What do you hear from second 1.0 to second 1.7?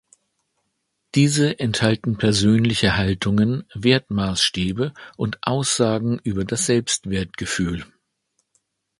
Diese